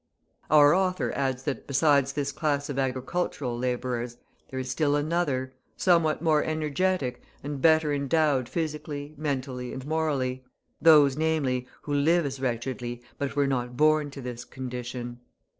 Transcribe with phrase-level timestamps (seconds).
[0.49, 4.17] Our author adds that besides this class of agricultural labourers,
[4.49, 10.43] there is still another, somewhat more energetic and better endowed physically, mentally, and morally;
[10.81, 15.19] those, namely, who live as wretchedly, but were not born to this condition.